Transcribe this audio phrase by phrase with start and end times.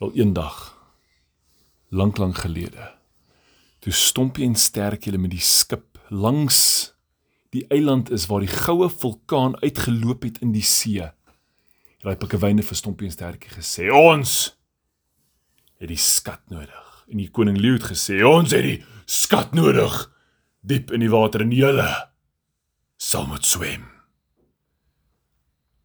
[0.00, 0.78] Wel eendag
[1.88, 2.86] lank lank gelede
[3.84, 6.60] toe Stompie en Sterk hulle met die skip langs
[7.52, 11.04] die eiland is waar die goue vulkaan uitgeloop het in die see.
[12.00, 14.56] Raai Pikkewyne vir Stompie en Sterkie gesê: "Ons
[15.76, 19.98] het die skat nodig." En die koning Leeu het gesê: "Ons het die skat nodig
[20.60, 21.90] diep in die water en julle
[22.96, 23.84] sal moet swem."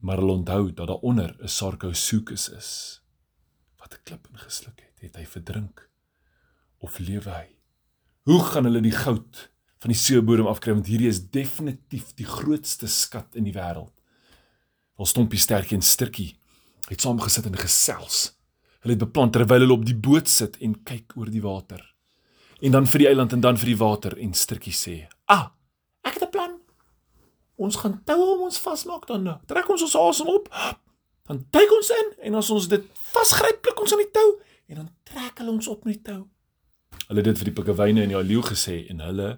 [0.00, 3.02] Maar hulle onthou dat daar onder 'n Sarcosuchus is
[3.88, 5.00] wat 'n klip ingesluk het.
[5.00, 5.88] Het hy verdrink
[6.78, 7.48] of lewe hy?
[8.22, 9.48] Hoe gaan hulle die goud
[9.78, 13.94] van die seebodem afkry want hierdie is definitief die grootste skat in die wêreld.
[14.98, 16.32] Al stompie sterkie en stukkie
[16.88, 18.32] het saam gesit en gesels.
[18.82, 21.82] Hulle het beplan terwyl hulle op die boot sit en kyk oor die water.
[22.62, 25.50] En dan vir die eiland en dan vir die water en stukkie sê: "Ah,
[26.02, 26.58] ek het 'n plan.
[27.56, 29.22] Ons gaan toue om ons vasmaak dan.
[29.22, 29.38] Nou.
[29.46, 30.48] Trek ons ons asem op.
[31.28, 34.28] Dan duik ons in en as ons dit vasgryp, klik ons aan die tou
[34.68, 36.24] en dan trek hulle ons op met die tou."
[37.08, 39.28] Hulle het dit vir die pikkewyne en die leeu gesê en hulle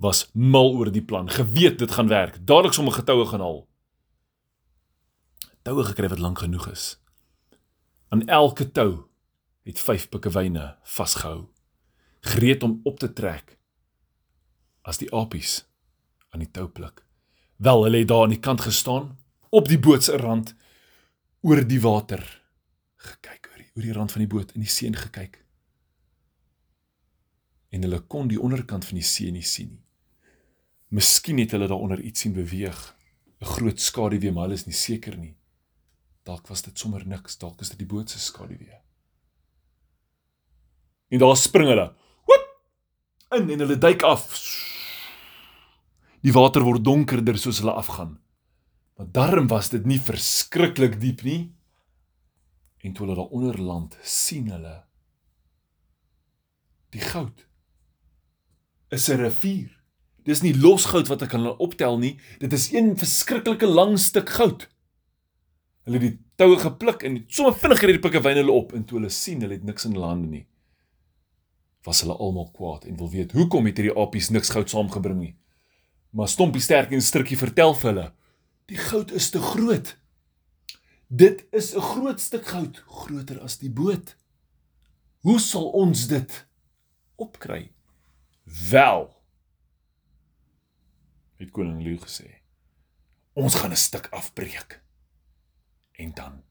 [0.00, 2.40] was mal oor die plan, geweet dit gaan werk.
[2.46, 3.60] Dadelik sommer getoue gaan haal.
[5.62, 6.98] Toue gekry wat lank genoeg is.
[8.08, 9.06] Aan elke tou
[9.64, 11.46] het vyf pikkewyne vasgehou,
[12.20, 13.58] gereed om op te trek
[14.82, 15.64] as die apies
[16.32, 17.04] aan die tou pluk.
[17.56, 19.16] Wel, hulle het daar aan die kant gestaan
[19.48, 20.54] op die boot se rand
[21.44, 22.22] oor die water
[23.04, 25.42] gekyk oor die, oor die rand van die boot in die see gekyk.
[27.74, 29.82] En hulle kon die onderkant van die see nie sien nie.
[30.94, 32.78] Miskien het hulle daaronder iets sien beweeg,
[33.42, 35.34] 'n groot skaduwee, maar hulle is nie seker nie.
[36.22, 38.80] Dalk was dit sommer niks, dalk is dit die boot se skaduwee.
[41.10, 41.92] En daar spring hulle.
[42.24, 42.46] Hoep!
[43.36, 44.30] In en hulle duik af.
[46.22, 48.18] Die water word donkerder soos hulle afgaan.
[48.94, 51.52] Maar darm was dit nie verskriklik diep nie.
[52.84, 54.82] En toe hulle daaronder land, sien hulle
[56.94, 57.46] die goud.
[58.88, 59.70] Is 'n rivier.
[60.24, 62.18] Dis nie los goud wat ek kan optel nie.
[62.38, 64.68] Dit is een verskriklike lang stuk goud.
[65.84, 68.98] Hulle het die toue gepluk en sommer vinnig gery die pikkewyne hulle op en toe
[68.98, 70.46] hulle sien hulle het niks in hulle hande nie.
[71.84, 75.34] Was hulle almal kwaad en wil weet hoekom het hierdie apies niks goud saamgebring nie.
[76.10, 78.12] Maar Stompie sterk en Strukkie vertel vir hulle,
[78.70, 79.96] die goud is te groot.
[81.06, 84.16] Dit is 'n groot stuk goud, groter as die boot.
[85.20, 86.46] Hoe sal ons dit
[87.14, 87.72] opkry?
[88.70, 89.22] Wel,
[91.36, 92.40] het koning Leeu gesê.
[93.32, 94.82] Ons gaan 'n stuk afbreek.
[95.92, 96.42] En dan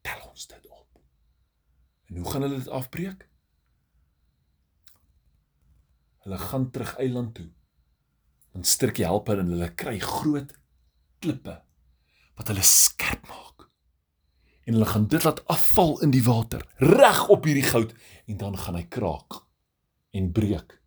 [0.00, 1.00] tel ons dit op.
[2.06, 3.28] En hoe gaan hulle dit afbreek?
[6.18, 7.50] Hulle gaan terug eiland toe.
[8.52, 10.61] Dan stukkie help hulle en hulle kry groot
[11.22, 11.56] klippe
[12.38, 13.66] wat hulle skerp maak.
[14.66, 17.94] En hulle gaan dit laat afval in die water, reg op hierdie goud
[18.26, 19.42] en dan gaan hy kraak
[20.12, 20.78] en breek.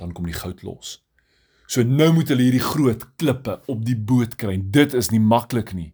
[0.00, 0.98] Dan kom die goud los.
[1.70, 4.58] So nou moet hulle hierdie groot klippe op die boot kry.
[4.60, 5.92] Dit is nie maklik nie.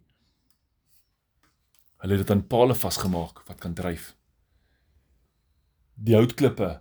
[2.01, 4.11] Hulle het dit aan pale vasgemaak wat kan dryf.
[5.95, 6.79] Die houtklippe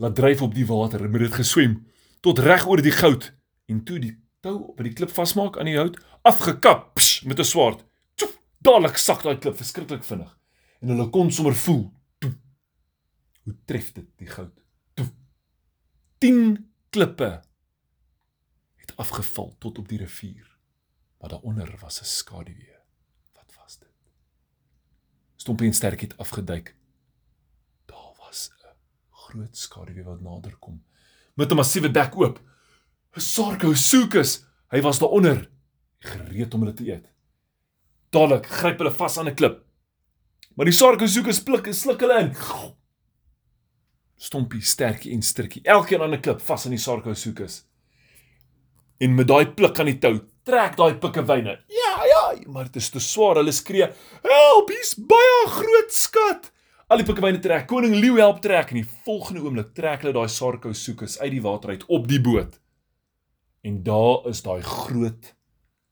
[0.00, 1.76] laat dryf op die water en moet dit geswem
[2.24, 3.30] tot reg oor die goud
[3.70, 7.44] en toe die tou op die klip vasmaak aan die hout afgekap psh, met 'n
[7.44, 7.84] swaard.
[8.14, 10.36] Tjoef, dadelik sak daai klip verskriklik vinnig
[10.80, 11.92] en hulle kon sommer voel.
[12.18, 12.32] Toe,
[13.44, 14.52] hoe tref dit die goud?
[14.94, 15.08] Toe.
[16.18, 17.42] 10 klippe
[18.76, 20.46] het afgeval tot op die rivier.
[21.20, 22.78] Maar daaronder was 'n skaduwee.
[23.32, 23.96] Wat was dit?
[25.36, 26.76] Stompie en Sterk het afgeduik.
[27.86, 28.76] Daar was 'n
[29.10, 30.84] groot skaduwee wat nader kom
[31.40, 32.40] met 'n massiewe bek oop.
[33.16, 34.46] 'n Sarcosuchus.
[34.70, 35.48] Hy was daaronder,
[35.98, 37.06] gereed om hulle te eet.
[38.10, 39.64] Dadelik gryp hulle vas aan 'n klip.
[40.56, 42.34] Maar die Sarcosuchus pluk en sluk hulle in.
[44.16, 47.64] Stompie, Sterkie en Sturkie, elkeen aan 'n klip vas aan die Sarcosuchus
[49.00, 50.14] en met daai pluk aan die tou
[50.46, 51.56] trek daai pikkewyne.
[51.72, 53.40] Ja, ja, maar dit is te swaar.
[53.40, 53.88] Hulle skree:
[54.22, 56.50] "Help, hier's baie groot skat."
[56.90, 57.68] Al die pikkewyne trek.
[57.68, 61.70] Koning Leeu help trek en die volgende oomblik trek hulle daai sarkousukus uit die water
[61.70, 62.58] uit op die boot.
[63.66, 65.34] En daar is daai groot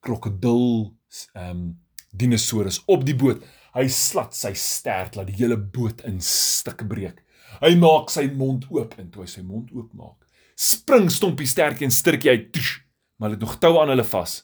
[0.00, 0.94] krokodil
[1.34, 1.68] ehm um,
[2.10, 3.42] dinosaurus op die boot.
[3.76, 7.20] Hy slat sy stert laat die hele boot in stukke breek.
[7.60, 10.24] Hy maak sy mond oop en toe hy sy mond oopmaak,
[10.56, 12.48] spring Stompie sterk en sturkie uit.
[12.54, 12.78] Tush,
[13.20, 14.40] maar het nog toue aan hulle vas.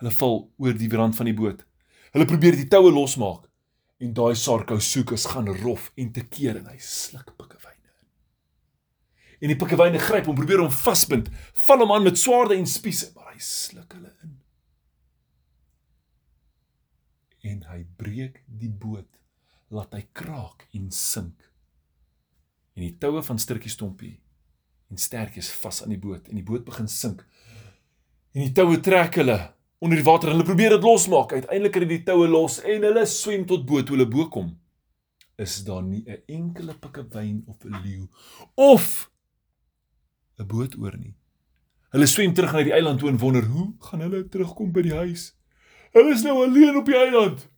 [0.00, 1.62] Hulle val oor die rand van die boot.
[2.14, 3.46] Hulle probeer die toue losmaak
[4.00, 7.59] en daai Sarcosuchus gaan rof en te keer en hy sluk in.
[9.40, 11.30] En die pikkewyne gryp hom, probeer hom vasbind,
[11.66, 14.34] val hom aan met swaarde en spiese, maar hy sluk hulle in.
[17.50, 19.08] En hy breek die boot
[19.72, 21.46] laat hy kraak en sink.
[22.76, 24.18] En die toue van Sturtjie Stompie
[24.90, 27.22] en Stertjies vas aan die boot en die boot begin sink.
[28.34, 29.38] En die toue trek hulle
[29.80, 31.32] onder die water en hulle probeer dit losmaak.
[31.32, 34.52] Uiteindelik het die toue los en hulle swem tot bo toe hulle bo kom.
[35.40, 38.08] Is daar nie 'n enkele pikkewyn of 'n leeu
[38.54, 39.09] of
[40.40, 41.14] 'n boot oor nie.
[41.90, 44.94] Hulle swem terug na die eiland toe en wonder hoe gaan hulle terugkom by die
[44.94, 45.32] huis.
[45.92, 47.48] Hulle is nou alleen op die eiland.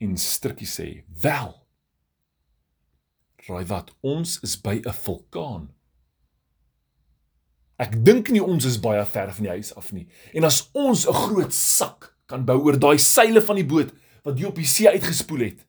[0.00, 1.52] En Strikkie sê: "Wel.
[3.46, 3.94] Raai wat?
[4.00, 5.70] Ons is by 'n vulkaan."
[7.76, 10.08] Ek dink nie ons is baie ver van die huis af nie.
[10.32, 13.92] En as ons 'n groot sak kan bou oor daai seile van die boot
[14.22, 15.66] wat hier op die see uitgespoel het,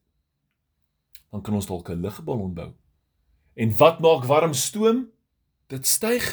[1.31, 2.73] dan kan ons dalk 'n lugballon bou.
[3.55, 5.12] En wat maak warm stoom?
[5.73, 6.27] Dit styg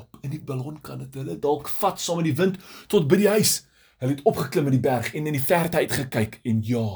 [0.00, 2.58] op in die ballon kan dit hulle dalk vat saam met die wind
[2.90, 3.60] tot by die huis.
[4.02, 6.86] Hulle het opgeklim in die berg en in die verte uitgekyk en ja.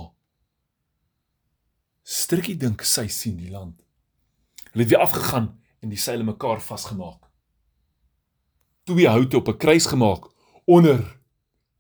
[2.03, 3.79] Strikkie dink sy sien die land.
[4.73, 5.53] Hulle het weer afgegaan
[5.85, 7.25] en die seile mekaar vasgemaak
[8.85, 10.23] twee houte op 'n kruis gemaak
[10.65, 11.21] onder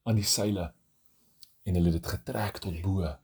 [0.02, 0.74] aan die seile
[1.62, 3.16] en hulle het dit getrek tot bo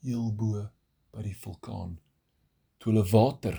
[0.00, 0.70] heel bo
[1.10, 2.00] by die vulkaan
[2.78, 3.58] toe hulle water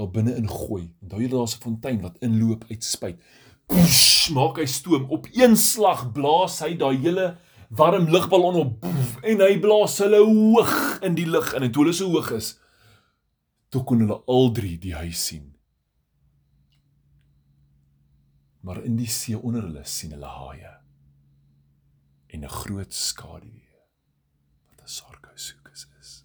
[0.00, 3.18] daar binne ingooi onthou jy daar's 'n fontein wat inloop uit spuit.
[3.66, 5.04] Push, maak hy stoom.
[5.10, 7.36] Op een slag blaas hy daai hele
[7.68, 8.86] warm lugballon op
[9.22, 11.62] en hy blaas hulle hoog in die lug in.
[11.62, 12.58] En toe hulle so hoog is
[13.70, 15.54] toe kon hulle al drie die huis sien.
[18.60, 20.72] Maar in die see onder hulle sien hulle haie
[22.26, 23.78] en 'n groot skaduwee
[24.70, 26.24] wat 'n sarkosukus is.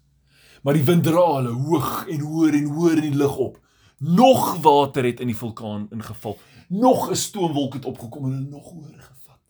[0.62, 3.65] Maar die wind dra hulle hoog en hoër en hoër in die lug op.
[3.98, 6.38] Nog water het in die vulkaan ingeval.
[6.68, 9.40] Nog 'n stoomwolk het opgekom en hulle nog hoër gevat.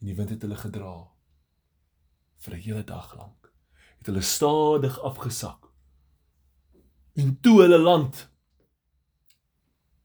[0.00, 1.08] En die wind het hulle gedra
[2.38, 3.52] vir 'n hele dag lank.
[3.98, 5.70] Het hulle stadig afgesak.
[7.12, 8.32] En toe hulle land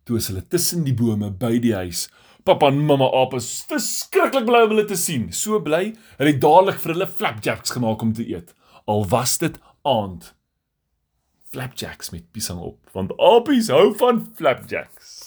[0.03, 2.07] toe is hulle tussen die bome by die huis.
[2.43, 5.27] Pappa en mamma aap is verskriklik bly om hulle te sien.
[5.31, 8.55] So bly, hulle het dadelik vir hulle flapjacks gemaak om te eet.
[8.89, 10.33] Al was dit aand.
[11.49, 15.18] Flapjacks met piesang op, want aapies hou van flapjacks.